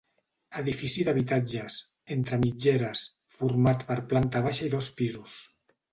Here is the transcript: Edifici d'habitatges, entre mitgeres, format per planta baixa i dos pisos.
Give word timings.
Edifici 0.61 1.03
d'habitatges, 1.09 1.77
entre 2.17 2.39
mitgeres, 2.45 3.03
format 3.41 3.87
per 3.91 3.99
planta 4.15 4.43
baixa 4.49 4.67
i 4.69 4.73
dos 4.79 4.89
pisos. 5.03 5.37